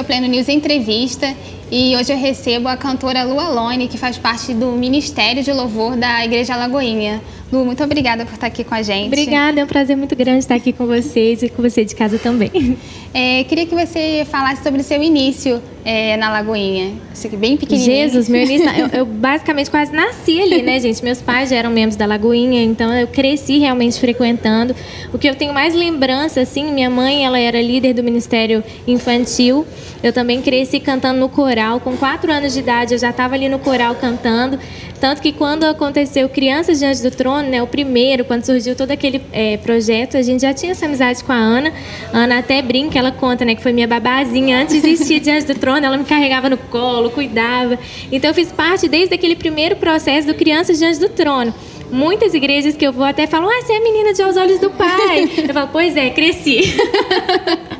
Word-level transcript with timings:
o 0.00 0.04
Pleno 0.04 0.26
News 0.26 0.48
Entrevista 0.48 1.34
e 1.70 1.94
hoje 1.96 2.12
eu 2.12 2.18
recebo 2.18 2.68
a 2.68 2.76
cantora 2.76 3.24
Lu 3.24 3.38
Alone, 3.38 3.88
que 3.88 3.98
faz 3.98 4.16
parte 4.16 4.54
do 4.54 4.72
Ministério 4.72 5.42
de 5.42 5.52
Louvor 5.52 5.96
da 5.96 6.24
Igreja 6.24 6.56
Lagoinha. 6.56 7.20
Lu, 7.52 7.66
muito 7.66 7.84
obrigada 7.84 8.24
por 8.24 8.32
estar 8.32 8.46
aqui 8.46 8.64
com 8.64 8.74
a 8.74 8.80
gente. 8.80 9.08
Obrigada, 9.08 9.60
é 9.60 9.64
um 9.64 9.66
prazer 9.66 9.94
muito 9.94 10.16
grande 10.16 10.38
estar 10.38 10.54
aqui 10.54 10.72
com 10.72 10.86
vocês 10.86 11.42
e 11.42 11.50
com 11.50 11.60
você 11.60 11.84
de 11.84 11.94
casa 11.94 12.18
também. 12.18 12.50
É, 13.14 13.44
queria 13.44 13.66
que 13.66 13.74
você 13.74 14.26
falasse 14.30 14.62
sobre 14.62 14.80
o 14.80 14.82
seu 14.82 15.02
início 15.02 15.62
é, 15.84 16.16
na 16.16 16.30
Lagoinha. 16.30 16.94
Isso 17.12 17.26
aqui 17.26 17.36
bem 17.36 17.58
pequenininho. 17.58 17.94
Jesus, 17.94 18.26
meu 18.26 18.40
início, 18.40 18.66
eu, 18.70 18.86
eu, 19.00 19.04
basicamente 19.04 19.70
quase 19.70 19.92
nasci 19.92 20.40
ali, 20.40 20.62
né, 20.62 20.80
gente? 20.80 21.04
Meus 21.04 21.20
pais 21.20 21.50
já 21.50 21.56
eram 21.56 21.68
membros 21.70 21.94
da 21.94 22.06
Lagoinha, 22.06 22.62
então 22.62 22.90
eu 22.94 23.06
cresci 23.06 23.58
realmente 23.58 24.00
frequentando. 24.00 24.74
O 25.12 25.18
que 25.18 25.28
eu 25.28 25.34
tenho 25.34 25.52
mais 25.52 25.74
lembrança, 25.74 26.40
assim, 26.40 26.72
minha 26.72 26.88
mãe, 26.88 27.26
ela 27.26 27.38
era 27.38 27.60
líder 27.60 27.92
do 27.92 28.02
Ministério 28.02 28.64
Infantil. 28.88 29.66
Eu 30.02 30.12
também 30.12 30.40
cresci 30.40 30.80
cantando 30.80 31.20
no 31.20 31.28
coral. 31.28 31.80
Com 31.80 31.96
quatro 31.98 32.32
anos 32.32 32.54
de 32.54 32.60
idade, 32.60 32.94
eu 32.94 32.98
já 32.98 33.10
estava 33.10 33.34
ali 33.34 33.48
no 33.48 33.58
coral 33.58 33.94
cantando. 33.94 34.58
Tanto 34.98 35.20
que 35.20 35.32
quando 35.32 35.64
aconteceu 35.64 36.28
Crianças 36.28 36.78
Diante 36.78 37.02
do 37.02 37.10
Trono, 37.10 37.41
né, 37.48 37.62
o 37.62 37.66
primeiro, 37.66 38.24
quando 38.24 38.44
surgiu 38.44 38.74
todo 38.74 38.90
aquele 38.90 39.20
é, 39.32 39.56
projeto, 39.56 40.16
a 40.16 40.22
gente 40.22 40.42
já 40.42 40.52
tinha 40.52 40.72
essa 40.72 40.86
amizade 40.86 41.22
com 41.24 41.32
a 41.32 41.36
Ana. 41.36 41.72
A 42.12 42.18
Ana 42.18 42.38
até 42.38 42.60
brinca, 42.62 42.98
ela 42.98 43.12
conta, 43.12 43.44
né, 43.44 43.54
que 43.54 43.62
foi 43.62 43.72
minha 43.72 43.86
babazinha 43.86 44.60
antes 44.60 44.80
de 44.80 44.88
existir 44.88 45.20
Diante 45.22 45.46
do 45.46 45.54
Trono, 45.54 45.84
ela 45.84 45.96
me 45.96 46.04
carregava 46.04 46.48
no 46.48 46.56
colo, 46.56 47.10
cuidava. 47.10 47.78
Então 48.10 48.30
eu 48.30 48.34
fiz 48.34 48.50
parte 48.50 48.88
desde 48.88 49.14
aquele 49.14 49.36
primeiro 49.36 49.76
processo 49.76 50.26
do 50.26 50.34
Crianças 50.34 50.78
Diante 50.78 50.98
do 50.98 51.08
Trono 51.08 51.54
muitas 51.92 52.32
igrejas 52.32 52.74
que 52.74 52.86
eu 52.86 52.92
vou 52.92 53.04
até 53.04 53.26
falam, 53.26 53.48
ah, 53.50 53.62
você 53.62 53.74
é 53.74 53.76
a 53.76 53.82
menina 53.82 54.14
de 54.14 54.22
aos 54.22 54.36
olhos 54.36 54.58
do 54.58 54.70
pai. 54.70 55.30
eu 55.46 55.52
falo, 55.52 55.68
pois 55.70 55.94
é, 55.94 56.08
cresci. 56.08 56.74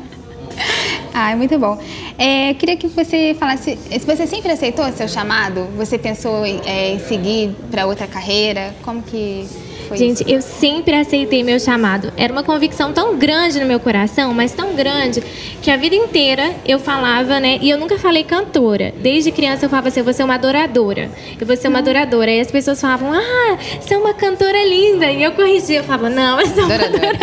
ah, 1.13 1.31
é 1.31 1.35
muito 1.35 1.57
bom. 1.57 1.81
É, 2.17 2.53
queria 2.53 2.77
que 2.77 2.87
você 2.87 3.35
falasse, 3.39 3.77
você 4.05 4.27
sempre 4.27 4.51
aceitou 4.51 4.91
seu 4.91 5.07
chamado? 5.07 5.65
Você 5.77 5.97
pensou 5.97 6.45
é, 6.45 6.93
em 6.93 6.99
seguir 6.99 7.55
para 7.71 7.85
outra 7.85 8.07
carreira? 8.07 8.73
Como 8.83 9.01
que 9.01 9.47
foi 9.93 9.97
Gente, 9.97 10.23
isso? 10.23 10.31
eu 10.31 10.41
sempre 10.41 10.95
aceitei 10.95 11.43
meu 11.43 11.59
chamado. 11.59 12.11
Era 12.17 12.33
uma 12.33 12.43
convicção 12.43 12.91
tão 12.91 13.15
grande 13.17 13.59
no 13.59 13.65
meu 13.65 13.79
coração, 13.79 14.33
mas 14.33 14.51
tão 14.51 14.75
grande, 14.75 15.21
que 15.61 15.69
a 15.69 15.77
vida 15.77 15.95
inteira 15.95 16.55
eu 16.65 16.79
falava, 16.79 17.39
né? 17.39 17.59
E 17.61 17.69
eu 17.69 17.77
nunca 17.77 17.97
falei 17.97 18.23
cantora. 18.23 18.93
Desde 19.01 19.31
criança 19.31 19.65
eu 19.65 19.69
falava 19.69 19.89
assim: 19.89 19.99
eu 19.99 20.03
vou 20.03 20.13
ser 20.13 20.23
uma 20.23 20.35
adoradora. 20.35 21.09
Eu 21.39 21.45
vou 21.45 21.55
ser 21.55 21.67
uma 21.67 21.79
adoradora. 21.79 22.31
E 22.31 22.39
as 22.39 22.51
pessoas 22.51 22.81
falavam: 22.81 23.11
ah, 23.13 23.57
você 23.79 23.93
é 23.93 23.97
uma 23.97 24.13
cantora 24.13 24.63
linda. 24.65 25.11
E 25.11 25.21
eu 25.21 25.31
corrigia, 25.33 25.79
eu 25.79 25.83
falava: 25.83 26.09
não, 26.09 26.39
eu 26.39 26.47
sou 26.47 26.63
uma 26.63 26.75
adoradora. 26.75 27.17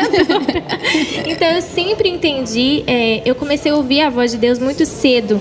então 1.26 1.48
eu 1.48 1.62
sempre 1.62 2.08
entendi. 2.08 2.84
É, 2.86 3.22
eu 3.24 3.34
comecei 3.34 3.72
a 3.72 3.74
ouvir 3.74 4.02
a 4.02 4.10
voz 4.10 4.30
de 4.30 4.38
Deus 4.38 4.58
muito 4.58 4.86
cedo. 4.86 5.41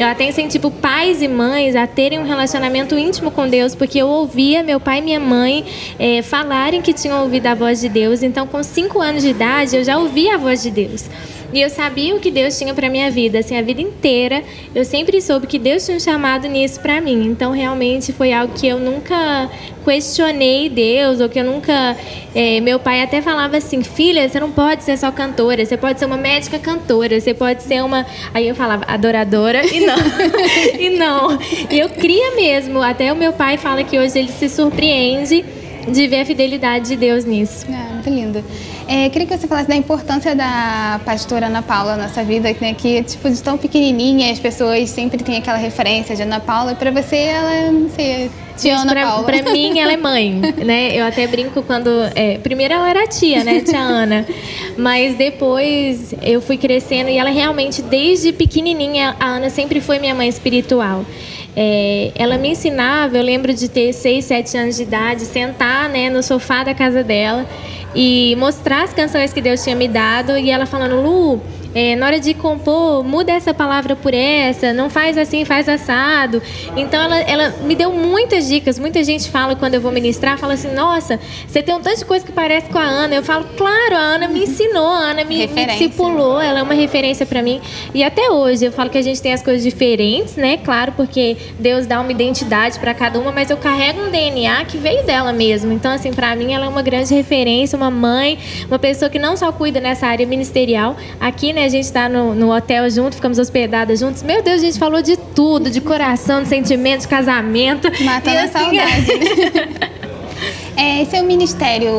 Eu 0.00 0.06
até 0.06 0.24
incentivo 0.24 0.70
pais 0.70 1.20
e 1.20 1.28
mães 1.28 1.76
a 1.76 1.86
terem 1.86 2.18
um 2.18 2.22
relacionamento 2.22 2.96
íntimo 2.96 3.30
com 3.30 3.46
Deus, 3.46 3.74
porque 3.74 3.98
eu 3.98 4.08
ouvia 4.08 4.62
meu 4.62 4.80
pai 4.80 5.00
e 5.00 5.02
minha 5.02 5.20
mãe 5.20 5.62
é, 5.98 6.22
falarem 6.22 6.80
que 6.80 6.94
tinham 6.94 7.20
ouvido 7.22 7.48
a 7.48 7.54
voz 7.54 7.82
de 7.82 7.88
Deus. 7.90 8.22
Então, 8.22 8.46
com 8.46 8.62
cinco 8.62 8.98
anos 8.98 9.22
de 9.22 9.28
idade, 9.28 9.76
eu 9.76 9.84
já 9.84 9.98
ouvia 9.98 10.36
a 10.36 10.38
voz 10.38 10.62
de 10.62 10.70
Deus. 10.70 11.04
E 11.52 11.60
eu 11.60 11.68
sabia 11.68 12.14
o 12.14 12.20
que 12.20 12.30
Deus 12.30 12.56
tinha 12.56 12.72
para 12.72 12.88
minha 12.88 13.10
vida, 13.10 13.40
assim, 13.40 13.56
a 13.56 13.62
vida 13.62 13.80
inteira. 13.80 14.42
Eu 14.74 14.84
sempre 14.84 15.20
soube 15.20 15.46
que 15.46 15.58
Deus 15.58 15.84
tinha 15.84 15.96
um 15.96 16.00
chamado 16.00 16.46
nisso 16.46 16.80
para 16.80 17.00
mim. 17.00 17.26
Então, 17.26 17.52
realmente 17.52 18.12
foi 18.12 18.32
algo 18.32 18.54
que 18.54 18.66
eu 18.66 18.78
nunca 18.78 19.50
questionei 19.84 20.68
Deus, 20.68 21.20
ou 21.20 21.28
que 21.28 21.40
eu 21.40 21.44
nunca. 21.44 21.96
É, 22.34 22.60
meu 22.60 22.78
pai 22.78 23.02
até 23.02 23.20
falava 23.20 23.56
assim: 23.56 23.82
filha, 23.82 24.28
você 24.28 24.38
não 24.38 24.50
pode 24.50 24.84
ser 24.84 24.96
só 24.96 25.10
cantora, 25.10 25.64
você 25.64 25.76
pode 25.76 25.98
ser 25.98 26.06
uma 26.06 26.16
médica 26.16 26.58
cantora, 26.58 27.20
você 27.20 27.34
pode 27.34 27.62
ser 27.62 27.82
uma. 27.82 28.06
Aí 28.32 28.46
eu 28.46 28.54
falava 28.54 28.84
adoradora, 28.86 29.64
e 29.66 29.80
não. 29.80 29.96
e 30.78 30.90
não. 30.90 31.38
E 31.70 31.78
eu 31.78 31.88
cria 31.88 32.36
mesmo. 32.36 32.80
Até 32.80 33.12
o 33.12 33.16
meu 33.16 33.32
pai 33.32 33.56
fala 33.56 33.82
que 33.82 33.98
hoje 33.98 34.18
ele 34.18 34.30
se 34.30 34.48
surpreende 34.48 35.44
de 35.88 36.06
ver 36.06 36.20
a 36.20 36.24
fidelidade 36.24 36.88
de 36.88 36.96
Deus 36.96 37.24
nisso. 37.24 37.66
É, 37.68 37.92
muito 37.92 38.10
lindo. 38.10 38.44
É, 38.92 39.08
queria 39.08 39.24
que 39.24 39.38
você 39.38 39.46
falasse 39.46 39.68
da 39.68 39.76
importância 39.76 40.34
da 40.34 41.00
pastora 41.04 41.46
Ana 41.46 41.62
Paula 41.62 41.96
na 41.96 42.08
nossa 42.08 42.24
vida, 42.24 42.52
né, 42.60 42.74
que 42.74 43.00
tipo 43.04 43.30
de 43.30 43.40
tão 43.40 43.56
pequenininha, 43.56 44.32
as 44.32 44.40
pessoas 44.40 44.90
sempre 44.90 45.22
têm 45.22 45.36
aquela 45.36 45.58
referência 45.58 46.16
de 46.16 46.22
Ana 46.22 46.40
Paula, 46.40 46.72
e 46.72 46.74
para 46.74 46.90
você 46.90 47.14
ela, 47.14 47.70
não 47.70 47.88
sei, 47.88 48.28
tia 48.56 48.76
Ana 48.76 48.90
pra, 48.90 49.06
Paula. 49.06 49.22
Para 49.22 49.52
mim 49.52 49.78
ela 49.78 49.92
é 49.92 49.96
mãe, 49.96 50.40
né? 50.64 50.90
Eu 50.92 51.06
até 51.06 51.24
brinco 51.28 51.62
quando, 51.62 51.88
é, 52.16 52.38
primeiro 52.38 52.74
ela 52.74 52.90
era 52.90 53.06
tia, 53.06 53.44
né, 53.44 53.60
tia 53.60 53.78
Ana, 53.78 54.26
mas 54.76 55.14
depois 55.14 56.12
eu 56.20 56.40
fui 56.40 56.56
crescendo 56.56 57.10
e 57.10 57.16
ela 57.16 57.30
realmente 57.30 57.82
desde 57.82 58.32
pequenininha 58.32 59.14
a 59.20 59.26
Ana 59.36 59.50
sempre 59.50 59.80
foi 59.80 60.00
minha 60.00 60.16
mãe 60.16 60.28
espiritual. 60.28 61.04
É, 61.56 62.12
ela 62.14 62.38
me 62.38 62.50
ensinava, 62.50 63.16
eu 63.16 63.22
lembro 63.22 63.52
de 63.52 63.68
ter 63.68 63.92
6, 63.92 64.24
7 64.24 64.56
anos 64.56 64.76
de 64.76 64.82
idade, 64.82 65.22
sentar 65.22 65.88
né, 65.88 66.08
no 66.08 66.22
sofá 66.22 66.62
da 66.62 66.74
casa 66.74 67.02
dela 67.02 67.46
e 67.94 68.36
mostrar 68.38 68.84
as 68.84 68.92
canções 68.92 69.32
que 69.32 69.40
Deus 69.40 69.62
tinha 69.62 69.74
me 69.74 69.88
dado 69.88 70.38
e 70.38 70.50
ela 70.50 70.64
falando, 70.64 71.00
Lu, 71.00 71.40
é, 71.74 71.94
na 71.94 72.06
hora 72.06 72.20
de 72.20 72.34
compor, 72.34 73.04
muda 73.04 73.32
essa 73.32 73.54
palavra 73.54 73.94
por 73.94 74.12
essa, 74.12 74.72
não 74.72 74.90
faz 74.90 75.16
assim, 75.16 75.44
faz 75.44 75.68
assado. 75.68 76.42
Então 76.76 77.00
ela, 77.00 77.18
ela 77.20 77.54
me 77.64 77.74
deu 77.74 77.92
muitas 77.92 78.48
dicas. 78.48 78.78
Muita 78.78 79.02
gente 79.04 79.30
fala 79.30 79.54
quando 79.54 79.74
eu 79.74 79.80
vou 79.80 79.92
ministrar, 79.92 80.38
fala 80.38 80.54
assim, 80.54 80.72
nossa, 80.72 81.20
você 81.46 81.62
tem 81.62 81.74
um 81.74 81.80
tanto 81.80 81.98
de 81.98 82.04
coisa 82.04 82.24
que 82.24 82.32
parece 82.32 82.68
com 82.68 82.78
a 82.78 82.84
Ana. 82.84 83.14
Eu 83.14 83.22
falo, 83.22 83.46
claro, 83.56 83.94
a 83.94 83.98
Ana 83.98 84.28
me 84.28 84.44
ensinou, 84.44 84.88
a 84.88 85.10
Ana 85.10 85.24
me, 85.24 85.46
me 85.46 85.66
discipulou, 85.66 86.40
ela 86.40 86.60
é 86.60 86.62
uma 86.62 86.74
referência 86.74 87.24
para 87.24 87.42
mim. 87.42 87.60
E 87.94 88.02
até 88.02 88.30
hoje 88.30 88.64
eu 88.64 88.72
falo 88.72 88.90
que 88.90 88.98
a 88.98 89.02
gente 89.02 89.20
tem 89.22 89.32
as 89.32 89.42
coisas 89.42 89.62
diferentes, 89.62 90.36
né? 90.36 90.56
Claro, 90.56 90.92
porque 90.92 91.36
Deus 91.58 91.86
dá 91.86 92.00
uma 92.00 92.10
identidade 92.10 92.78
para 92.78 92.94
cada 92.94 93.18
uma, 93.18 93.30
mas 93.30 93.50
eu 93.50 93.56
carrego 93.56 94.02
um 94.02 94.10
DNA 94.10 94.64
que 94.64 94.76
veio 94.76 95.04
dela 95.04 95.32
mesmo. 95.32 95.72
Então, 95.72 95.92
assim, 95.92 96.12
para 96.12 96.34
mim 96.34 96.52
ela 96.52 96.66
é 96.66 96.68
uma 96.68 96.82
grande 96.82 97.14
referência, 97.14 97.76
uma 97.76 97.90
mãe, 97.90 98.38
uma 98.66 98.78
pessoa 98.78 99.08
que 99.08 99.18
não 99.18 99.36
só 99.36 99.52
cuida 99.52 99.80
nessa 99.80 100.06
área 100.06 100.26
ministerial, 100.26 100.96
aqui, 101.20 101.52
né? 101.52 101.59
Né? 101.60 101.66
A 101.66 101.68
gente 101.68 101.84
está 101.84 102.08
no, 102.08 102.34
no 102.34 102.54
hotel 102.54 102.88
junto, 102.90 103.16
ficamos 103.16 103.38
hospedadas 103.38 104.00
juntos. 104.00 104.22
Meu 104.22 104.42
Deus, 104.42 104.62
a 104.62 104.64
gente 104.64 104.78
falou 104.78 105.02
de 105.02 105.16
tudo, 105.16 105.70
de 105.70 105.80
coração, 105.80 106.42
de 106.42 106.48
sentimento, 106.48 107.02
de 107.02 107.08
casamento. 107.08 107.88
Matando 108.02 108.38
a 108.38 108.42
assim, 108.44 108.52
saudade. 108.52 109.06
Né? 109.06 109.90
É, 110.76 111.02
esse 111.02 111.14
é 111.14 111.20
o 111.20 111.26
ministério 111.26 111.92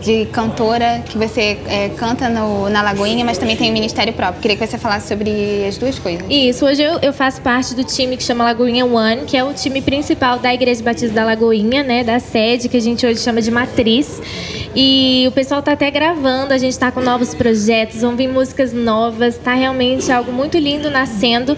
de 0.00 0.26
cantora 0.26 1.02
que 1.04 1.18
você 1.18 1.58
é, 1.66 1.88
canta 1.96 2.28
no, 2.28 2.70
na 2.70 2.82
Lagoinha, 2.82 3.24
mas 3.24 3.36
também 3.36 3.56
tem 3.56 3.68
o 3.68 3.72
ministério 3.72 4.12
próprio. 4.12 4.40
Queria 4.40 4.56
que 4.56 4.64
você 4.64 4.78
falasse 4.78 5.08
sobre 5.08 5.64
as 5.66 5.76
duas 5.76 5.98
coisas. 5.98 6.24
Isso, 6.30 6.64
hoje 6.64 6.84
eu, 6.84 7.00
eu 7.02 7.12
faço 7.12 7.40
parte 7.40 7.74
do 7.74 7.82
time 7.82 8.16
que 8.16 8.22
chama 8.22 8.44
Lagoinha 8.44 8.86
One, 8.86 9.22
que 9.26 9.36
é 9.36 9.42
o 9.42 9.52
time 9.52 9.82
principal 9.82 10.38
da 10.38 10.54
Igreja 10.54 10.84
Batista 10.84 11.12
da 11.12 11.24
Lagoinha, 11.24 11.82
né? 11.82 12.04
Da 12.04 12.20
sede, 12.20 12.68
que 12.68 12.76
a 12.76 12.80
gente 12.80 13.04
hoje 13.04 13.18
chama 13.18 13.42
de 13.42 13.50
Matriz. 13.50 14.22
E 14.74 15.24
o 15.26 15.32
pessoal 15.32 15.60
está 15.60 15.72
até 15.72 15.90
gravando, 15.90 16.54
a 16.54 16.58
gente 16.58 16.72
está 16.72 16.92
com 16.92 17.00
novos 17.00 17.34
projetos, 17.34 18.02
vão 18.02 18.14
vir 18.14 18.28
músicas 18.28 18.72
novas, 18.72 19.36
está 19.36 19.54
realmente 19.54 20.12
algo 20.12 20.32
muito 20.32 20.56
lindo 20.58 20.88
nascendo. 20.90 21.56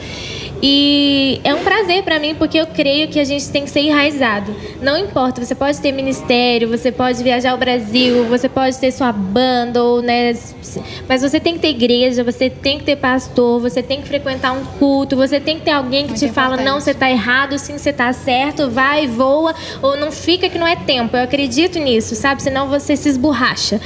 E 0.62 1.40
é 1.42 1.52
um 1.52 1.64
prazer 1.64 2.04
para 2.04 2.20
mim 2.20 2.36
porque 2.36 2.56
eu 2.56 2.66
creio 2.66 3.08
que 3.08 3.18
a 3.18 3.24
gente 3.24 3.48
tem 3.50 3.64
que 3.64 3.70
ser 3.70 3.80
enraizado. 3.80 4.54
Não 4.80 4.96
importa, 4.96 5.44
você 5.44 5.56
pode 5.56 5.80
ter 5.80 5.90
ministério, 5.90 6.68
você 6.68 6.92
pode 6.92 7.22
viajar 7.22 7.50
ao 7.50 7.58
Brasil, 7.58 8.24
você 8.26 8.48
pode 8.48 8.78
ter 8.78 8.92
sua 8.92 9.10
banda, 9.10 9.82
ou, 9.82 10.00
né, 10.00 10.32
mas 11.08 11.22
você 11.22 11.40
tem 11.40 11.54
que 11.54 11.58
ter 11.58 11.70
igreja, 11.70 12.22
você 12.22 12.48
tem 12.48 12.78
que 12.78 12.84
ter 12.84 12.96
pastor, 12.96 13.60
você 13.60 13.82
tem 13.82 14.00
que 14.00 14.06
frequentar 14.06 14.52
um 14.52 14.64
culto, 14.78 15.16
você 15.16 15.40
tem 15.40 15.58
que 15.58 15.64
ter 15.64 15.72
alguém 15.72 16.02
que 16.02 16.10
Muito 16.10 16.20
te 16.20 16.26
importante. 16.26 16.56
fala: 16.56 16.62
não, 16.62 16.80
você 16.80 16.92
está 16.92 17.10
errado, 17.10 17.58
sim, 17.58 17.76
você 17.76 17.90
está 17.90 18.12
certo, 18.12 18.70
vai, 18.70 19.08
voa, 19.08 19.54
ou 19.82 19.96
não 19.96 20.12
fica 20.12 20.48
que 20.48 20.58
não 20.58 20.66
é 20.66 20.76
tempo. 20.76 21.16
Eu 21.16 21.24
acredito 21.24 21.78
nisso, 21.78 22.14
sabe? 22.14 22.40
Senão 22.40 22.68
você 22.68 22.96
se 22.96 23.08
esborracha. 23.08 23.80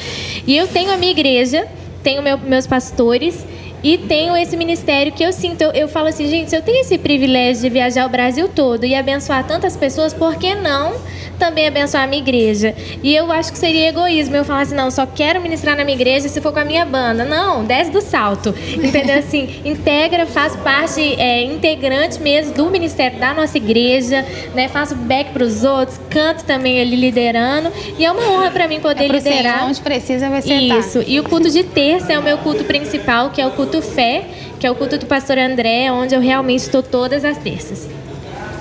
E 0.46 0.54
eu 0.56 0.68
tenho 0.68 0.92
a 0.92 0.96
minha 0.96 1.12
igreja, 1.12 1.66
tenho 2.02 2.22
meu, 2.22 2.36
meus 2.38 2.66
pastores. 2.66 3.44
E 3.86 3.98
tenho 3.98 4.36
esse 4.36 4.56
ministério 4.56 5.12
que 5.12 5.22
eu 5.22 5.32
sinto, 5.32 5.62
eu, 5.62 5.70
eu, 5.70 5.86
falo 5.86 6.08
assim, 6.08 6.26
gente, 6.26 6.50
se 6.50 6.56
eu 6.56 6.60
tenho 6.60 6.80
esse 6.80 6.98
privilégio 6.98 7.62
de 7.62 7.70
viajar 7.70 8.04
o 8.04 8.08
Brasil 8.08 8.48
todo 8.48 8.84
e 8.84 8.96
abençoar 8.96 9.46
tantas 9.46 9.76
pessoas, 9.76 10.12
por 10.12 10.34
que 10.34 10.56
não 10.56 10.94
também 11.38 11.66
abençoar 11.66 12.04
a 12.04 12.06
minha 12.06 12.20
igreja. 12.20 12.74
E 13.02 13.14
eu 13.14 13.30
acho 13.30 13.52
que 13.52 13.58
seria 13.58 13.88
egoísmo 13.88 14.36
eu 14.36 14.44
falar 14.44 14.62
assim, 14.62 14.74
não, 14.74 14.90
só 14.90 15.06
quero 15.06 15.40
ministrar 15.40 15.76
na 15.76 15.84
minha 15.84 15.96
igreja 15.96 16.28
se 16.28 16.40
for 16.40 16.52
com 16.52 16.58
a 16.58 16.64
minha 16.64 16.84
banda. 16.84 17.24
Não, 17.24 17.64
desce 17.64 17.90
do 17.90 18.00
salto. 18.00 18.54
Entendeu? 18.72 19.18
Assim, 19.18 19.60
integra, 19.64 20.26
faz 20.26 20.56
parte, 20.56 21.00
é, 21.00 21.42
integrante 21.44 22.20
mesmo 22.20 22.54
do 22.54 22.70
ministério 22.70 23.18
da 23.18 23.34
nossa 23.34 23.56
igreja, 23.56 24.24
né? 24.54 24.68
Faço 24.68 24.94
back 24.94 25.30
para 25.30 25.44
os 25.44 25.64
outros, 25.64 26.00
canto 26.10 26.44
também 26.44 26.80
ali 26.80 26.96
liderando. 26.96 27.70
E 27.98 28.04
é 28.04 28.10
uma 28.10 28.30
honra 28.30 28.50
para 28.50 28.68
mim 28.68 28.80
poder 28.80 29.04
é 29.04 29.08
liderar. 29.08 29.66
onde 29.66 29.80
precisa 29.80 30.28
vai 30.28 30.42
sentar. 30.42 30.78
Isso. 30.78 31.04
E 31.06 31.20
o 31.20 31.24
culto 31.24 31.50
de 31.50 31.62
terça 31.62 32.12
é 32.12 32.18
o 32.18 32.22
meu 32.22 32.38
culto 32.38 32.64
principal, 32.64 33.30
que 33.30 33.40
é 33.40 33.46
o 33.46 33.50
culto 33.76 33.82
fé, 33.82 34.24
que 34.58 34.66
é 34.66 34.70
o 34.70 34.74
culto 34.74 34.98
do 34.98 35.06
pastor 35.06 35.38
André, 35.38 35.90
onde 35.90 36.14
eu 36.14 36.20
realmente 36.20 36.60
estou 36.60 36.82
todas 36.82 37.24
as 37.24 37.38
terças. 37.38 37.88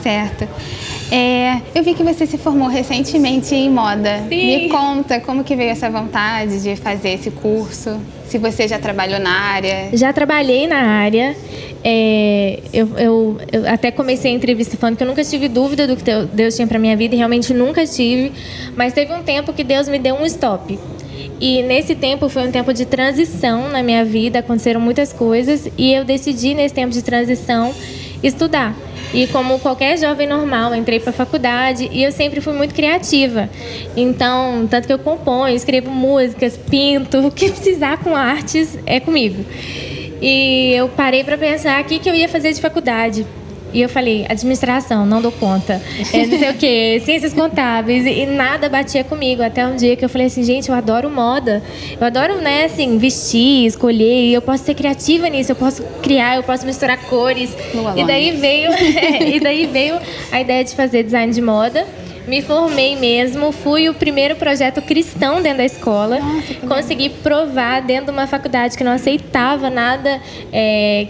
Certo. 0.01 0.47
É, 1.12 1.62
eu 1.73 1.83
vi 1.83 1.94
que 1.94 2.03
você 2.03 2.25
se 2.25 2.38
formou 2.38 2.67
recentemente 2.67 3.56
em 3.56 3.69
moda. 3.69 4.23
Sim. 4.29 4.63
Me 4.63 4.69
conta 4.69 5.19
como 5.19 5.44
que 5.44 5.56
veio 5.56 5.71
essa 5.71 5.89
vontade 5.89 6.62
de 6.62 6.75
fazer 6.75 7.09
esse 7.09 7.31
curso. 7.31 8.00
Se 8.27 8.38
você 8.38 8.67
já 8.67 8.79
trabalhou 8.79 9.19
na 9.19 9.31
área. 9.31 9.89
Já 9.94 10.12
trabalhei 10.12 10.67
na 10.67 10.77
área. 10.77 11.35
É, 11.83 12.59
eu, 12.73 12.89
eu, 12.97 13.38
eu, 13.51 13.69
até 13.69 13.91
comecei 13.91 14.31
a 14.31 14.35
entrevista 14.35 14.75
falando 14.77 14.97
que 14.97 15.03
eu 15.03 15.07
nunca 15.07 15.23
tive 15.23 15.47
dúvida 15.47 15.88
do 15.88 15.95
que 15.95 16.03
Deus 16.33 16.56
tinha 16.56 16.67
para 16.67 16.79
minha 16.79 16.97
vida 16.97 17.13
e 17.13 17.17
realmente 17.17 17.53
nunca 17.53 17.85
tive. 17.85 18.31
Mas 18.75 18.94
teve 18.94 19.13
um 19.13 19.21
tempo 19.21 19.53
que 19.53 19.63
Deus 19.63 19.88
me 19.88 20.00
deu 20.00 20.15
um 20.15 20.25
stop. 20.25 20.77
E 21.40 21.62
nesse 21.64 21.96
tempo 21.96 22.30
foi 22.30 22.48
um 22.48 22.52
tempo 22.52 22.74
de 22.74 22.86
transição 22.86 23.70
na 23.70 23.84
minha 23.84 24.06
vida, 24.06 24.40
aconteceram 24.40 24.80
muitas 24.80 25.12
coisas 25.12 25.70
e 25.78 25.94
eu 25.94 26.06
decidi 26.06 26.54
nesse 26.54 26.74
tempo 26.74 26.94
de 26.94 27.02
transição 27.02 27.74
estudar. 28.24 28.76
E 29.14 29.28
como 29.28 29.60
qualquer 29.60 29.98
jovem 29.98 30.28
normal, 30.28 30.74
entrei 30.76 31.00
para 31.00 31.12
a 31.12 31.14
faculdade 31.14 31.90
e 31.92 32.04
eu 32.04 32.12
sempre 32.12 32.42
fui 32.42 32.54
muito 32.54 32.74
criativa. 32.74 33.50
Então, 33.96 34.68
tanto 34.70 34.88
que 34.88 34.94
eu 34.94 35.00
componho, 35.00 35.56
escrevo 35.56 35.90
músicas, 35.90 36.58
pinto, 36.58 37.20
o 37.28 37.32
que 37.32 37.50
precisar 37.50 37.98
com 37.98 38.16
artes 38.16 38.78
é 38.86 39.00
comigo. 39.00 39.46
E 40.22 40.74
eu 40.74 40.90
parei 40.90 41.24
para 41.24 41.38
pensar 41.38 41.82
o 41.82 41.86
que, 41.86 42.00
que 42.00 42.10
eu 42.10 42.16
ia 42.16 42.28
fazer 42.28 42.54
de 42.54 42.62
faculdade. 42.62 43.26
E 43.75 43.81
eu 43.81 43.89
falei, 43.89 44.25
administração, 44.30 45.06
não 45.06 45.22
dou 45.22 45.33
conta. 45.33 45.81
É, 46.13 46.25
não 46.25 46.39
sei 46.39 46.50
o 46.50 46.54
quê, 46.54 47.01
ciências 47.04 47.33
contábeis. 47.33 48.06
E, 48.06 48.25
nada 48.25 48.69
batia 48.69 49.04
comigo. 49.04 49.44
Até 49.44 49.68
um 49.68 49.75
dia 49.75 49.98
que 49.98 50.06
eu 50.06 50.07
falei 50.07 50.27
assim, 50.27 50.44
gente, 50.44 50.69
eu 50.69 50.75
adoro 50.75 51.10
moda. 51.10 51.62
Eu 52.00 52.07
adoro, 52.07 52.36
né, 52.36 52.63
assim, 52.63 52.98
vestir, 52.98 53.66
escolher. 53.66 54.30
E 54.30 54.33
eu 54.33 54.42
posso 54.42 54.63
ser 54.63 54.75
criativa 54.75 55.27
nisso. 55.27 55.51
Eu 55.51 55.57
posso 55.57 55.83
criar, 56.01 56.38
eu 56.38 56.44
posso 56.44 56.66
misturar 56.66 56.98
cores. 57.10 57.50
e 57.98 58.04
daí 58.06 58.31
veio, 58.31 58.72
e 59.36 59.42
daí 59.42 59.66
veio 59.66 60.00
a 60.31 60.39
ideia 60.39 60.63
de 60.63 60.74
fazer 60.74 61.04
design 61.04 61.33
de 61.33 61.42
moda. 61.42 61.86
Me 62.25 62.42
formei 62.42 62.95
mesmo, 62.95 63.51
fui 63.51 63.89
o 63.89 63.94
primeiro 63.94 64.38
projeto 64.38 64.81
cristão 64.81 65.42
dentro 65.42 65.57
da 65.57 65.66
escola. 65.66 66.19
Nossa, 66.19 66.54
Consegui 66.66 67.10
provar 67.10 67.81
dentro 67.81 68.06
de 68.06 68.12
uma 68.12 68.25
faculdade 68.25 68.77
que 68.77 68.86
não 68.86 68.94
aceitava 68.94 69.69
nada. 69.69 70.22
É, 70.51 71.07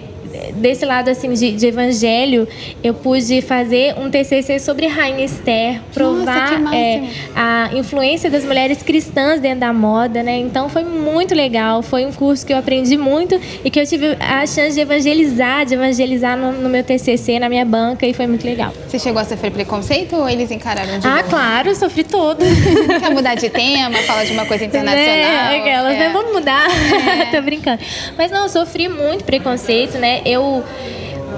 desse 0.55 0.85
lado 0.85 1.09
assim 1.09 1.31
de, 1.33 1.51
de, 1.51 1.67
evangelho, 1.67 2.47
eu 2.83 2.93
pude 2.93 3.41
fazer 3.41 3.95
um 3.97 4.09
TCC 4.09 4.59
sobre 4.59 4.87
Rainha 4.87 5.25
Esther, 5.25 5.81
provar 5.93 6.59
Nossa, 6.59 6.75
é, 6.75 7.03
a 7.35 7.69
influência 7.73 8.29
das 8.29 8.43
mulheres 8.43 8.81
cristãs 8.81 9.39
dentro 9.39 9.61
da 9.61 9.73
moda, 9.73 10.21
né? 10.23 10.37
Então 10.37 10.69
foi 10.69 10.83
muito 10.83 11.33
legal, 11.33 11.81
foi 11.81 12.05
um 12.05 12.11
curso 12.11 12.45
que 12.45 12.53
eu 12.53 12.57
aprendi 12.57 12.97
muito 12.97 13.39
e 13.63 13.69
que 13.69 13.79
eu 13.79 13.85
tive 13.85 14.17
a 14.19 14.45
chance 14.45 14.73
de 14.73 14.79
evangelizar, 14.81 15.65
de 15.65 15.73
evangelizar 15.73 16.37
no, 16.37 16.51
no 16.51 16.69
meu 16.69 16.83
TCC, 16.83 17.39
na 17.39 17.49
minha 17.49 17.65
banca 17.65 18.05
e 18.05 18.13
foi 18.13 18.27
muito 18.27 18.45
legal. 18.45 18.73
Você 18.87 18.99
chegou 18.99 19.21
a 19.21 19.25
sofrer 19.25 19.51
preconceito 19.51 20.15
ou 20.15 20.29
eles 20.29 20.51
encararam 20.51 20.99
de 20.99 21.07
Ah, 21.07 21.17
novo? 21.17 21.29
claro, 21.29 21.75
sofri 21.75 22.03
todo. 22.03 22.39
Quer 22.99 23.11
mudar 23.11 23.35
de 23.35 23.49
tema, 23.49 23.97
falar 23.99 24.25
de 24.25 24.31
uma 24.33 24.45
coisa 24.45 24.65
internacional? 24.65 25.05
É, 25.05 25.57
aquelas, 25.59 25.97
né? 25.97 26.05
é. 26.05 26.07
né? 26.07 26.13
Vamos 26.13 26.33
mudar. 26.33 26.67
É. 26.69 27.25
Tô 27.35 27.41
brincando. 27.41 27.79
Mas 28.17 28.31
não, 28.31 28.43
eu 28.43 28.49
sofri 28.49 28.87
muito 28.87 29.23
preconceito, 29.23 29.97
né? 29.97 30.21
Eu 30.25 30.63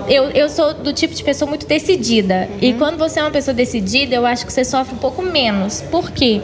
eu, 0.08 0.30
eu 0.30 0.50
sou 0.50 0.74
do 0.74 0.94
tipo 0.94 1.14
de 1.14 1.22
pessoa 1.24 1.50
muito 1.50 1.68
decidida. 1.68 2.48
Uhum. 2.50 2.58
E 2.62 2.74
quando 2.74 2.98
você 2.98 3.20
é 3.20 3.24
uma 3.24 3.32
pessoa 3.32 3.54
decidida, 3.54 4.16
eu 4.16 4.26
acho 4.26 4.46
que 4.46 4.54
você 4.54 4.64
sofre 4.64 4.96
um 4.96 4.98
pouco 4.98 5.22
menos. 5.22 5.82
Por 5.92 6.12
quê? 6.12 6.42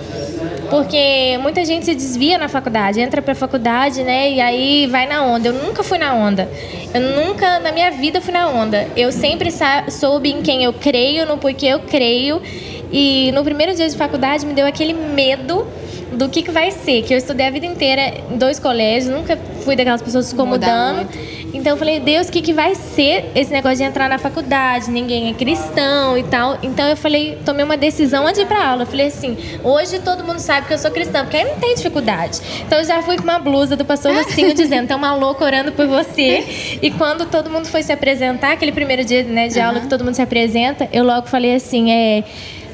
Porque 0.69 1.37
muita 1.41 1.63
gente 1.63 1.85
se 1.85 1.95
desvia 1.95 2.37
na 2.37 2.49
faculdade, 2.49 2.99
entra 2.99 3.21
pra 3.21 3.33
faculdade, 3.33 4.03
né? 4.03 4.31
E 4.31 4.41
aí 4.41 4.87
vai 4.87 5.07
na 5.07 5.23
onda. 5.23 5.47
Eu 5.47 5.53
nunca 5.53 5.81
fui 5.81 5.97
na 5.97 6.13
onda. 6.13 6.49
Eu 6.93 7.01
nunca 7.01 7.59
na 7.59 7.71
minha 7.71 7.91
vida 7.91 8.19
fui 8.19 8.33
na 8.33 8.49
onda. 8.49 8.87
Eu 8.97 9.11
sempre 9.11 9.49
soube 9.89 10.29
em 10.29 10.41
quem 10.41 10.63
eu 10.63 10.73
creio, 10.73 11.25
no 11.25 11.37
porquê 11.37 11.67
eu 11.67 11.79
creio. 11.79 12.41
E 12.91 13.31
no 13.33 13.43
primeiro 13.43 13.73
dia 13.73 13.87
de 13.87 13.95
faculdade 13.95 14.45
me 14.45 14.53
deu 14.53 14.67
aquele 14.67 14.93
medo 14.93 15.65
do 16.13 16.29
que, 16.29 16.41
que 16.41 16.51
vai 16.51 16.71
ser. 16.71 17.03
Que 17.03 17.13
eu 17.13 17.17
estudei 17.17 17.47
a 17.47 17.51
vida 17.51 17.65
inteira 17.65 18.13
em 18.31 18.37
dois 18.37 18.59
colégios, 18.59 19.13
nunca 19.13 19.37
fui 19.63 19.75
daquelas 19.75 20.01
pessoas 20.01 20.25
se 20.27 20.33
incomodando. 20.33 21.07
Então 21.53 21.73
eu 21.73 21.77
falei, 21.77 21.99
Deus, 21.99 22.27
o 22.27 22.31
que, 22.31 22.41
que 22.41 22.51
vai 22.51 22.73
ser 22.73 23.31
esse 23.35 23.51
negócio 23.51 23.77
de 23.77 23.83
entrar 23.83 24.09
na 24.09 24.17
faculdade? 24.17 24.89
Ninguém 24.89 25.29
é 25.29 25.33
cristão 25.33 26.17
e 26.17 26.23
tal. 26.23 26.57
Então 26.63 26.87
eu 26.89 26.97
falei, 26.97 27.37
tomei 27.45 27.63
uma 27.63 27.77
decisão 27.77 28.23
antes 28.25 28.39
de 28.39 28.41
ir 28.41 28.47
pra 28.47 28.69
aula. 28.69 28.83
Eu 28.83 28.87
falei 28.87 29.07
assim, 29.07 29.37
hoje 29.63 29.99
todo 29.99 30.23
mundo 30.23 30.39
sabe 30.39 30.65
que 30.67 30.73
eu 30.73 30.79
sou 30.79 30.89
cristã, 30.89 31.21
porque 31.21 31.37
aí 31.37 31.45
não 31.45 31.59
tem 31.59 31.75
dificuldade. 31.75 32.41
Então 32.65 32.79
eu 32.79 32.85
já 32.85 33.03
fui 33.03 33.17
com 33.17 33.23
uma 33.23 33.37
blusa 33.37 33.75
do 33.75 33.85
pastor 33.85 34.13
Lucinho 34.13 34.51
dizendo, 34.55 34.87
tem 34.87 34.97
uma 34.97 35.15
louca 35.15 35.45
orando 35.45 35.71
por 35.71 35.85
você. 35.85 36.79
E 36.81 36.89
quando 36.89 37.27
todo 37.27 37.51
mundo 37.51 37.67
foi 37.67 37.83
se 37.83 37.91
apresentar, 37.91 38.53
aquele 38.53 38.71
primeiro 38.71 39.05
dia 39.05 39.23
né, 39.23 39.47
de 39.47 39.59
aula 39.59 39.77
uhum. 39.77 39.83
que 39.83 39.89
todo 39.89 40.03
mundo 40.03 40.15
se 40.15 40.23
apresenta, 40.23 40.89
eu 40.91 41.03
logo 41.03 41.27
falei 41.27 41.55
assim, 41.55 41.91
é. 41.91 42.23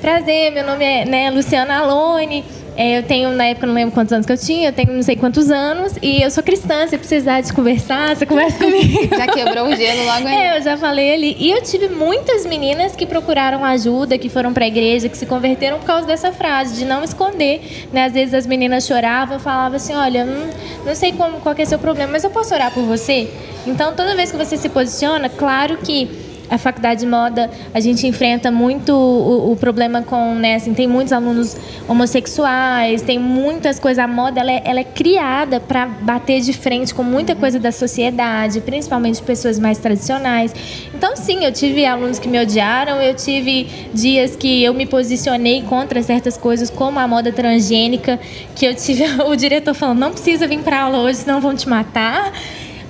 Prazer, 0.02 0.54
meu 0.54 0.66
nome 0.66 0.86
é 0.86 1.04
né, 1.04 1.30
Luciana 1.30 1.80
Alone. 1.80 2.46
É, 2.76 2.98
eu 2.98 3.04
tenho, 3.04 3.32
na 3.32 3.46
época, 3.46 3.68
não 3.68 3.74
lembro 3.74 3.94
quantos 3.94 4.14
anos 4.14 4.26
que 4.26 4.32
eu 4.32 4.38
tinha, 4.38 4.70
eu 4.70 4.74
tenho 4.74 4.94
não 4.94 5.02
sei 5.02 5.16
quantos 5.16 5.52
anos, 5.52 5.94
e 6.02 6.22
eu 6.22 6.32
sou 6.32 6.44
cristã, 6.44 6.88
se 6.88 6.98
precisar 6.98 7.42
de 7.42 7.52
conversar, 7.54 8.16
você 8.16 8.26
conversa 8.26 8.58
comigo. 8.64 9.16
Já 9.16 9.28
quebrou 9.28 9.68
o 9.68 9.76
gelo 9.76 10.06
logo 10.06 10.28
aí. 10.28 10.36
É, 10.36 10.58
eu 10.58 10.62
já 10.62 10.78
falei 10.78 11.14
ali. 11.14 11.36
E 11.40 11.52
eu 11.52 11.62
tive 11.62 11.90
muitas 11.90 12.46
meninas 12.46 12.96
que 12.96 13.06
procuraram 13.06 13.64
ajuda, 13.66 14.18
que 14.18 14.30
foram 14.30 14.54
para 14.54 14.66
a 14.66 14.68
igreja, 14.68 15.10
que 15.10 15.18
se 15.18 15.26
converteram 15.26 15.80
por 15.80 15.86
causa 15.86 16.08
dessa 16.08 16.32
frase, 16.32 16.76
de 16.76 16.86
não 16.86 17.04
esconder. 17.04 17.88
Né? 17.92 18.06
Às 18.06 18.14
vezes 18.14 18.34
as 18.34 18.46
meninas 18.46 18.86
choravam, 18.86 19.36
eu 19.36 19.40
falava 19.40 19.76
assim, 19.76 19.94
olha, 19.94 20.26
não, 20.26 20.34
hum, 20.34 20.50
não 20.86 20.96
sei 20.96 21.12
como, 21.12 21.40
qual 21.40 21.56
é 21.58 21.64
o 21.64 21.66
seu 21.66 21.80
problema, 21.80 22.14
mas 22.14 22.24
eu 22.24 22.30
posso 22.30 22.54
orar 22.54 22.72
por 22.74 22.84
você? 22.84 23.30
Então, 23.68 23.94
toda 23.94 24.16
vez 24.16 24.32
que 24.32 24.38
você 24.38 24.58
se 24.58 24.70
posiciona, 24.70 25.28
claro 25.28 25.78
que 25.78 26.29
a 26.50 26.58
faculdade 26.58 27.02
de 27.02 27.06
moda, 27.06 27.50
a 27.74 27.80
gente 27.80 28.08
enfrenta 28.08 28.50
muito 28.50 28.94
o, 28.94 29.52
o, 29.52 29.56
problema 29.56 30.02
com, 30.02 30.34
né, 30.36 30.56
assim, 30.56 30.74
tem 30.74 30.88
muitos 30.88 31.14
alunos 31.14 31.56
homossexuais, 31.88 33.02
tem 33.02 33.20
muitas 33.20 33.80
coisas. 33.80 34.04
A 34.04 34.08
moda, 34.08 34.40
ela 34.40 34.52
é, 34.52 34.62
ela 34.66 34.80
é 34.80 34.84
criada 34.84 35.60
para 35.60 35.86
bater 35.86 36.42
de 36.42 36.54
frente 36.54 36.94
com 36.94 37.04
muita 37.04 37.36
coisa 37.36 37.60
da 37.60 37.72
sociedade, 37.72 38.62
principalmente 38.62 39.22
pessoas 39.22 39.60
mais 39.60 39.78
tradicionais. 39.78 40.54
Então, 40.94 41.16
sim, 41.16 41.46
eu 41.46 41.52
tive 41.52 41.86
alunos 41.86 42.18
que 42.18 42.28
me 42.28 42.40
odiaram, 42.40 43.02
eu 43.02 43.14
tive 43.14 43.68
dias 43.94 44.36
que 44.36 44.64
eu 44.64 44.74
me 44.74 44.86
posicionei 44.86 45.62
contra 45.64 46.02
certas 46.02 46.36
coisas, 46.38 46.70
como 46.70 47.00
a 47.00 47.08
moda 47.08 47.32
transgênica, 47.32 48.20
que 48.56 48.66
eu 48.66 48.74
tive 48.74 49.04
o 49.28 49.36
diretor 49.36 49.74
falando, 49.74 50.00
não 50.00 50.12
precisa 50.12 50.48
vir 50.48 50.60
para 50.60 50.82
aula 50.82 51.00
hoje, 51.00 51.20
senão 51.20 51.40
vão 51.40 51.56
te 51.56 51.70
matar. 51.70 52.34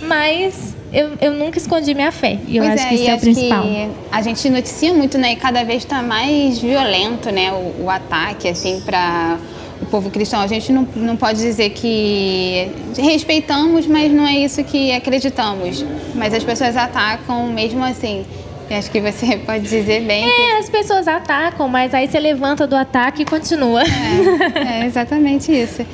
Mas 0.01 0.78
eu, 0.91 1.11
eu 1.21 1.33
nunca 1.33 1.57
escondi 1.57 1.93
minha 1.93 2.11
fé. 2.11 2.39
E 2.47 2.57
eu 2.57 2.63
pois 2.63 2.75
acho 2.75 2.85
é, 2.85 2.89
que 2.89 2.95
isso 2.95 3.09
é 3.09 3.15
o 3.15 3.19
principal. 3.19 3.65
a 4.11 4.21
gente 4.21 4.49
noticia 4.49 4.93
muito, 4.93 5.17
né? 5.17 5.33
E 5.33 5.35
cada 5.35 5.63
vez 5.63 5.83
está 5.83 6.01
mais 6.01 6.59
violento, 6.59 7.31
né? 7.31 7.51
O, 7.51 7.85
o 7.85 7.89
ataque, 7.89 8.47
assim, 8.47 8.81
para 8.81 9.37
o 9.81 9.85
povo 9.85 10.09
cristão. 10.09 10.39
A 10.41 10.47
gente 10.47 10.71
não, 10.71 10.87
não 10.95 11.15
pode 11.15 11.39
dizer 11.39 11.69
que 11.71 12.71
respeitamos, 12.97 13.85
mas 13.87 14.11
não 14.11 14.27
é 14.27 14.37
isso 14.37 14.63
que 14.63 14.91
acreditamos. 14.91 15.85
Mas 16.15 16.33
as 16.33 16.43
pessoas 16.43 16.75
atacam 16.75 17.47
mesmo 17.47 17.83
assim. 17.83 18.25
E 18.69 18.73
acho 18.73 18.91
que 18.91 18.99
você 18.99 19.37
pode 19.45 19.63
dizer 19.63 20.01
bem. 20.01 20.25
É, 20.25 20.29
que... 20.29 20.51
as 20.59 20.69
pessoas 20.69 21.07
atacam, 21.07 21.67
mas 21.67 21.93
aí 21.93 22.07
você 22.07 22.19
levanta 22.19 22.67
do 22.67 22.75
ataque 22.75 23.23
e 23.23 23.25
continua. 23.25 23.83
É, 23.83 24.81
é 24.81 24.85
exatamente 24.85 25.51
isso. 25.51 25.85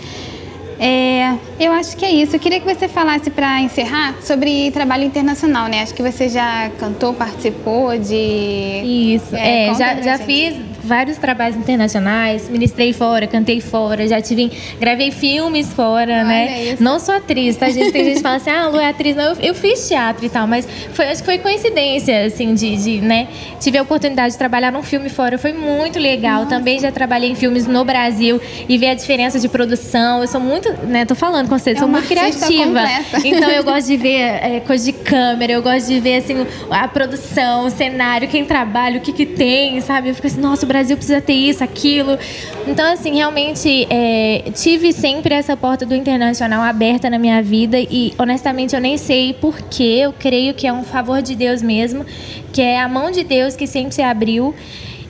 É, 0.79 1.36
eu 1.60 1.72
acho 1.72 1.96
que 1.96 2.03
é 2.03 2.12
isso. 2.12 2.36
Eu 2.36 2.39
queria 2.39 2.60
que 2.60 2.65
você 2.65 2.88
falasse 2.88 3.29
para 3.29 3.62
encerrar 3.62 4.15
sobre 4.22 4.72
trabalho 4.72 5.03
internacional, 5.03 5.67
né? 5.67 5.82
Acho 5.82 5.94
que 5.94 6.03
você 6.03 6.27
já 6.27 6.70
cantou, 6.79 7.13
participou 7.13 7.98
de. 7.98 9.13
Isso, 9.15 9.36
é, 9.36 9.67
é 9.67 9.75
já, 9.75 10.01
já 10.01 10.17
fiz 10.17 10.75
vários 10.86 11.18
trabalhos 11.18 11.58
internacionais, 11.58 12.50
ministrei 12.50 12.94
fora, 12.94 13.27
cantei 13.27 13.60
fora, 13.60 14.08
já 14.08 14.22
tive, 14.22 14.51
gravei 14.80 15.12
filmes 15.12 15.74
fora, 15.74 16.24
né? 16.24 16.77
Não 16.80 17.00
sou 17.00 17.15
atriz, 17.15 17.58
tá? 17.58 17.70
Gente, 17.70 17.92
tem 17.92 18.06
gente 18.06 18.18
que 18.18 18.24
fala 18.24 18.36
assim, 18.36 18.50
ah, 18.50 18.68
Lu 18.68 18.80
é 18.80 18.88
atriz. 18.88 19.15
Não, 19.15 19.24
eu, 19.24 19.36
eu, 19.39 19.56
fiz 19.56 19.88
teatro 19.88 20.25
e 20.25 20.30
tal, 20.30 20.48
mas 20.48 20.68
foi, 20.94 21.08
acho 21.08 21.22
que 21.22 21.25
foi 21.25 21.38
coincidência, 21.39 22.25
assim, 22.25 22.54
de, 22.54 22.77
de, 22.77 23.01
né? 23.01 23.27
Tive 23.60 23.77
a 23.77 23.82
oportunidade 23.82 24.34
de 24.34 24.38
trabalhar 24.38 24.72
num 24.72 24.84
filme 24.84 25.10
fora, 25.10 25.38
foi 25.38 25.54
muito 25.54 26.00
legal. 26.00 26.44
Nossa. 26.44 26.56
Também 26.56 26.80
já 26.80 26.92
trabalhei 26.92 27.32
em 27.32 27.36
filmes 27.36 27.68
no 27.68 27.84
Brasil 27.84 28.39
e 28.68 28.77
ver 28.77 28.89
a 28.89 28.94
diferença 28.94 29.39
de 29.39 29.48
produção. 29.48 30.22
Eu 30.22 30.27
sou 30.27 30.39
muito, 30.39 30.72
né? 30.88 31.06
Tô 31.06 31.15
falando 31.15 31.50
com 31.50 31.58
você, 31.58 31.72
é 31.72 31.75
sou 31.75 31.88
muito 31.88 32.08
criativa. 32.08 32.65
Completa. 32.65 33.27
Então 33.27 33.50
eu 33.50 33.63
gosto 33.63 33.88
de 33.88 33.98
ver 33.98 34.20
é, 34.20 34.62
coisa 34.65 34.86
de 34.86 34.95
câmera, 35.15 35.53
eu 35.53 35.62
gosto 35.62 35.88
de 35.88 35.98
ver, 36.01 36.17
assim, 36.17 36.45
a 36.69 36.89
produção, 36.89 37.67
o 37.67 37.69
cenário, 37.69 38.27
quem 38.27 38.43
trabalha, 38.43 38.98
o 38.98 39.01
que 39.01 39.13
que 39.13 39.25
tem, 39.25 39.79
sabe? 39.79 40.10
Eu 40.10 40.15
fico 40.15 40.27
assim, 40.27 40.41
nossa, 40.41 40.65
o 40.65 40.67
Brasil 40.67 40.98
precisa 40.98 41.22
ter 41.22 41.31
isso, 41.31 41.63
aquilo. 41.63 42.19
Então, 42.67 42.91
assim, 42.91 43.15
realmente 43.15 43.88
é, 43.89 44.51
tive 44.53 44.91
sempre 44.91 45.34
essa 45.34 45.55
porta 45.55 45.86
do 45.86 45.95
internacional 45.95 46.62
aberta 46.62 47.10
na 47.10 47.17
minha 47.17 47.41
vida 47.41 47.79
e, 47.79 48.13
honestamente, 48.17 48.75
eu 48.75 48.81
nem 48.81 48.98
sei 48.98 49.31
porquê. 49.31 50.01
Eu 50.01 50.12
creio 50.12 50.53
que 50.53 50.67
é 50.67 50.74
um 50.74 50.84
favor 50.84 51.22
de 51.22 51.34
Deus 51.34 51.62
mesmo, 51.62 52.05
que 52.51 52.62
é 52.62 52.77
a 52.77 52.89
mão 52.89 53.10
de 53.10 53.24
Deus 53.24 53.55
que 53.55 53.65
sempre 53.65 53.95
se 53.95 54.01
abriu. 54.01 54.53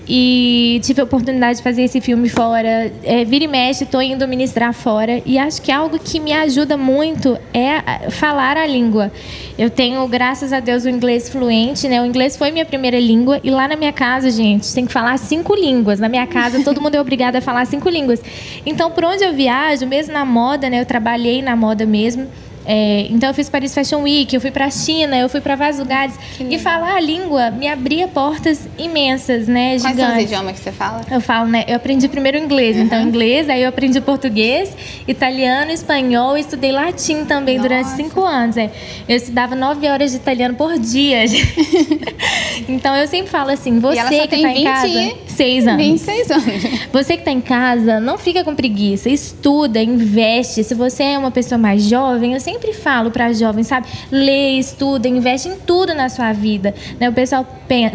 E 0.07 0.79
tive 0.83 1.01
a 1.01 1.03
oportunidade 1.03 1.57
de 1.57 1.63
fazer 1.63 1.83
esse 1.83 1.99
filme 1.99 2.29
fora. 2.29 2.91
É, 3.03 3.25
vira 3.25 3.45
e 3.45 3.47
mexe, 3.47 3.83
estou 3.83 4.01
indo 4.01 4.27
ministrar 4.27 4.73
fora 4.73 5.21
e 5.25 5.37
acho 5.37 5.61
que 5.61 5.71
algo 5.71 5.97
que 5.97 6.19
me 6.19 6.31
ajuda 6.31 6.77
muito 6.77 7.37
é 7.53 8.09
falar 8.11 8.57
a 8.57 8.65
língua. 8.65 9.11
Eu 9.57 9.69
tenho, 9.69 10.05
graças 10.07 10.51
a 10.51 10.59
Deus, 10.59 10.83
o 10.83 10.89
inglês 10.89 11.29
fluente, 11.29 11.87
né? 11.87 12.01
O 12.01 12.05
inglês 12.05 12.35
foi 12.35 12.51
minha 12.51 12.65
primeira 12.65 12.99
língua 12.99 13.39
e 13.43 13.49
lá 13.49 13.67
na 13.67 13.75
minha 13.75 13.93
casa, 13.93 14.29
gente, 14.29 14.73
tem 14.73 14.85
que 14.85 14.91
falar 14.91 15.17
cinco 15.17 15.55
línguas. 15.55 15.99
Na 15.99 16.09
minha 16.09 16.27
casa, 16.27 16.61
todo 16.63 16.81
mundo 16.81 16.95
é 16.95 17.01
obrigado 17.01 17.37
a 17.37 17.41
falar 17.41 17.65
cinco 17.65 17.89
línguas. 17.89 18.21
Então, 18.65 18.91
por 18.91 19.05
onde 19.05 19.23
eu 19.23 19.33
viajo, 19.33 19.87
mesmo 19.87 20.13
na 20.13 20.25
moda, 20.25 20.69
né? 20.69 20.81
Eu 20.81 20.85
trabalhei 20.85 21.41
na 21.41 21.55
moda 21.55 21.85
mesmo. 21.85 22.27
É, 22.65 23.07
então 23.09 23.29
eu 23.29 23.33
fiz 23.33 23.49
Paris 23.49 23.73
Fashion 23.73 24.01
Week, 24.01 24.33
eu 24.33 24.41
fui 24.41 24.51
para 24.51 24.65
a 24.65 24.71
China, 24.71 25.17
eu 25.17 25.29
fui 25.29 25.41
para 25.41 25.55
vários 25.55 25.79
lugares 25.79 26.15
e 26.39 26.57
falar 26.57 26.95
a 26.95 26.99
língua 26.99 27.51
me 27.51 27.67
abria 27.67 28.07
portas 28.07 28.67
imensas, 28.77 29.47
né, 29.47 29.77
gigantes. 29.77 29.81
Quais 29.81 29.97
são 29.97 30.17
os 30.17 30.23
idiomas 30.23 30.51
que 30.53 30.63
você 30.63 30.71
fala? 30.71 31.01
Eu 31.11 31.21
falo, 31.21 31.47
né? 31.49 31.63
Eu 31.67 31.75
aprendi 31.75 32.07
primeiro 32.07 32.37
inglês, 32.37 32.77
então, 32.77 32.99
uhum. 32.99 33.07
então 33.07 33.09
inglês, 33.09 33.49
aí 33.49 33.61
eu 33.61 33.69
aprendi 33.69 33.99
português, 34.01 34.75
italiano, 35.07 35.71
espanhol, 35.71 36.37
e 36.37 36.41
estudei 36.41 36.71
latim 36.71 37.25
também 37.25 37.57
Nossa. 37.57 37.69
durante 37.69 37.89
cinco 37.89 38.23
anos. 38.23 38.57
É. 38.57 38.71
Eu 39.07 39.15
estudava 39.15 39.55
nove 39.55 39.87
horas 39.87 40.11
de 40.11 40.17
italiano 40.17 40.55
por 40.55 40.77
dia. 40.79 41.25
então 42.67 42.95
eu 42.95 43.07
sempre 43.07 43.29
falo 43.29 43.51
assim, 43.51 43.79
você 43.79 44.27
que 44.27 44.35
está 44.35 44.51
em 44.51 44.63
casa, 44.63 45.15
seis 45.27 45.67
anos, 45.67 45.85
26 45.85 46.31
anos. 46.31 46.45
Você 46.91 47.13
que 47.13 47.19
está 47.19 47.31
em 47.31 47.41
casa, 47.41 47.99
não 47.99 48.17
fica 48.17 48.43
com 48.43 48.55
preguiça, 48.55 49.09
estuda, 49.09 49.81
investe. 49.81 50.63
Se 50.63 50.73
você 50.73 51.03
é 51.03 51.17
uma 51.17 51.31
pessoa 51.31 51.57
mais 51.57 51.83
jovem, 51.83 52.33
eu 52.33 52.39
sempre 52.39 52.54
sempre 52.55 52.73
falo 52.73 53.11
para 53.11 53.31
jovens, 53.33 53.67
sabe? 53.67 53.87
Lê, 54.09 54.51
estuda, 54.57 55.07
investe 55.07 55.49
em 55.49 55.55
tudo 55.55 55.93
na 55.93 56.09
sua 56.09 56.31
vida. 56.31 56.73
Né? 56.99 57.09
O 57.09 57.13
pessoal 57.13 57.45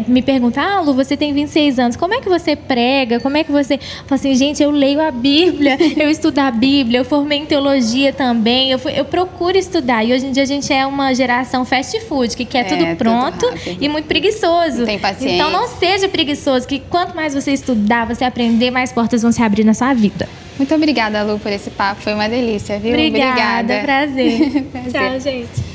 me 0.07 0.21
pergunta, 0.21 0.61
ah, 0.61 0.81
Lu, 0.81 0.93
você 0.93 1.17
tem 1.17 1.33
26 1.33 1.79
anos, 1.79 1.95
como 1.95 2.13
é 2.13 2.21
que 2.21 2.29
você 2.29 2.55
prega? 2.55 3.19
Como 3.19 3.37
é 3.37 3.43
que 3.43 3.51
você. 3.51 3.75
Eu 3.75 3.79
falo 3.79 4.15
assim, 4.15 4.35
gente, 4.35 4.61
eu 4.61 4.69
leio 4.69 5.01
a 5.01 5.11
Bíblia, 5.11 5.77
eu 5.97 6.09
estudo 6.09 6.39
a 6.39 6.51
Bíblia, 6.51 6.99
eu 6.99 7.05
formei 7.05 7.39
em 7.39 7.45
teologia 7.45 8.13
também, 8.13 8.71
eu, 8.71 8.79
fui, 8.79 8.93
eu 8.97 9.05
procuro 9.05 9.57
estudar. 9.57 10.03
E 10.03 10.13
hoje 10.13 10.27
em 10.27 10.31
dia 10.31 10.43
a 10.43 10.47
gente 10.47 10.71
é 10.71 10.85
uma 10.85 11.13
geração 11.13 11.65
fast 11.65 11.99
food, 12.01 12.35
que 12.35 12.45
quer 12.45 12.59
é, 12.59 12.63
tudo 12.65 12.95
pronto 12.97 13.31
tudo 13.31 13.77
e 13.79 13.89
muito 13.89 14.05
preguiçoso. 14.05 14.79
Não 14.79 14.85
tem 14.85 14.99
paciência. 14.99 15.35
Então 15.35 15.49
não 15.49 15.67
seja 15.67 16.07
preguiçoso, 16.07 16.67
que 16.67 16.79
quanto 16.79 17.15
mais 17.15 17.33
você 17.33 17.51
estudar, 17.51 18.05
você 18.05 18.23
aprender, 18.23 18.69
mais 18.69 18.91
portas 18.91 19.21
vão 19.21 19.31
se 19.31 19.41
abrir 19.41 19.63
na 19.63 19.73
sua 19.73 19.93
vida. 19.93 20.27
Muito 20.57 20.75
obrigada, 20.75 21.23
Lu, 21.23 21.39
por 21.39 21.51
esse 21.51 21.69
papo. 21.69 22.01
Foi 22.01 22.13
uma 22.13 22.29
delícia, 22.29 22.79
viu? 22.79 22.91
Obrigada. 22.91 23.73
obrigada. 23.73 23.81
Prazer. 23.83 24.63
prazer. 24.71 24.91
Tchau, 24.91 25.19
gente. 25.19 25.71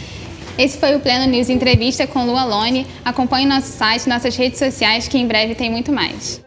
Esse 0.58 0.78
foi 0.78 0.94
o 0.94 1.00
Pleno 1.00 1.30
News 1.30 1.50
Entrevista 1.50 2.06
com 2.06 2.24
Lu 2.24 2.36
Alone. 2.36 2.86
Acompanhe 3.04 3.46
nosso 3.46 3.68
site, 3.68 4.08
nossas 4.08 4.36
redes 4.36 4.58
sociais, 4.58 5.06
que 5.06 5.18
em 5.18 5.26
breve 5.26 5.54
tem 5.54 5.70
muito 5.70 5.92
mais. 5.92 6.45